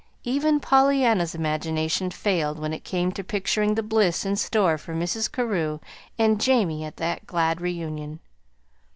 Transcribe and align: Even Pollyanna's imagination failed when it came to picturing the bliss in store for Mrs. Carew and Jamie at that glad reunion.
Even 0.23 0.59
Pollyanna's 0.59 1.35
imagination 1.35 2.09
failed 2.09 2.57
when 2.57 2.73
it 2.73 2.83
came 2.83 3.11
to 3.11 3.23
picturing 3.23 3.75
the 3.75 3.83
bliss 3.83 4.25
in 4.25 4.35
store 4.35 4.79
for 4.79 4.95
Mrs. 4.95 5.31
Carew 5.31 5.77
and 6.17 6.41
Jamie 6.41 6.83
at 6.83 6.97
that 6.97 7.27
glad 7.27 7.61
reunion. 7.61 8.19